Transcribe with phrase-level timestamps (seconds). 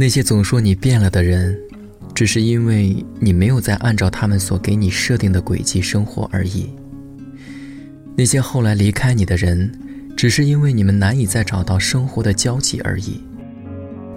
[0.00, 1.58] 那些总说你变了的人，
[2.14, 6.70] 只是因为你没有再按照他们所给你设定的轨迹生活而已。
[8.14, 9.68] 那些后来离开你的人，
[10.16, 13.20] 只是因为你们难以再找到生活的交集而已。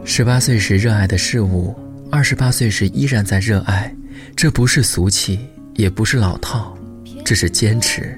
[0.06, 1.76] 十八岁时热爱的事物，
[2.12, 3.92] 二十八岁时依然在热爱，
[4.36, 5.40] 这不是俗气，
[5.74, 6.78] 也不是老套，
[7.26, 8.16] 这是坚持。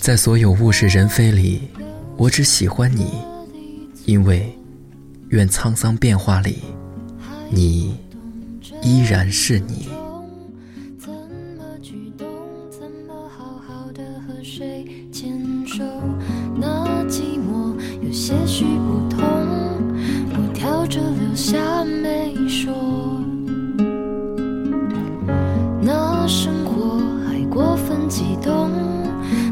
[0.00, 1.62] 在所有物是人非里，
[2.16, 3.12] 我只喜欢你，
[4.04, 4.52] 因为。
[5.30, 6.58] 愿沧桑变化里，
[7.50, 7.96] 你
[8.80, 9.88] 依然是你。
[10.98, 12.28] 怎么举动？
[12.70, 15.82] 怎么好好的和谁牵手？
[16.54, 19.26] 那寂寞有些许不同，
[20.30, 22.72] 我挑着留下没说。
[25.82, 28.70] 那生活还过分激动，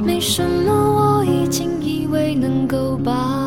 [0.05, 3.44] 没什么我已经以为能够把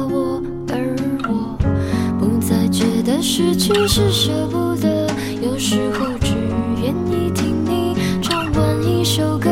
[3.22, 5.08] 失去是舍不得，
[5.42, 6.34] 有时候只
[6.82, 9.50] 愿意听你唱完一首歌，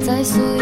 [0.00, 0.57] 在所有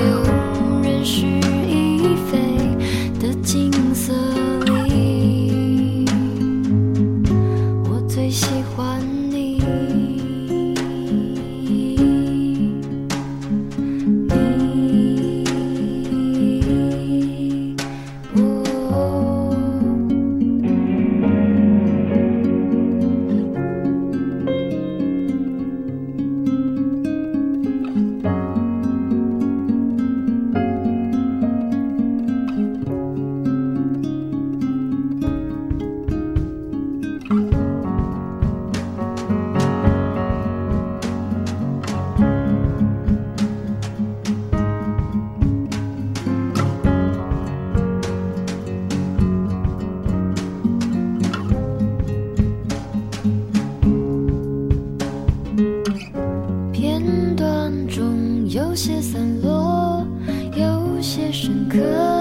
[58.77, 60.07] 些散落，
[60.55, 61.79] 有些深刻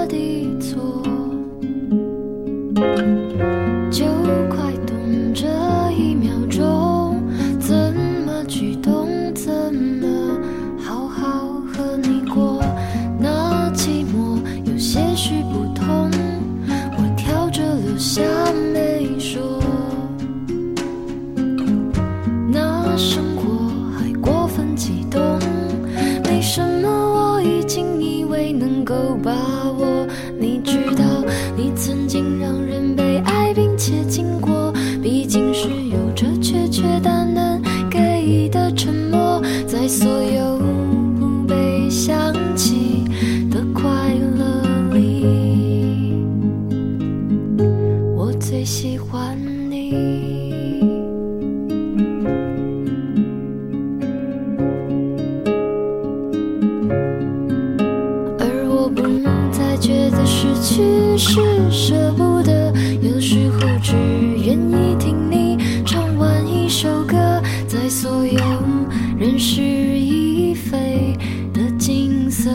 [0.07, 0.54] 的
[28.85, 29.31] 够把
[29.71, 30.07] 握。
[30.39, 31.03] 你知道，
[31.57, 40.59] 你曾经让人被爱，并且经过，毕竟是有着确确但能给的沉默，在所有
[41.19, 43.03] 不被想起
[43.49, 43.89] 的快
[44.37, 46.23] 乐里，
[48.15, 49.35] 我最喜欢
[49.69, 50.34] 你。
[60.65, 60.81] 去
[61.15, 67.15] 是舍不得，有时候只愿意听你唱完一首歌，
[67.67, 68.39] 在所有
[69.15, 71.15] 人事已非
[71.53, 72.49] 的景色。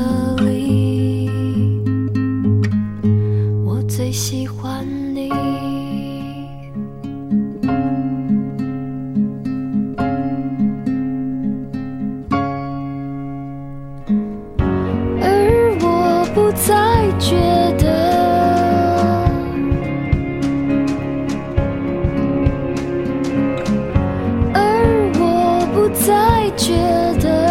[26.11, 26.75] 再觉
[27.23, 27.50] 得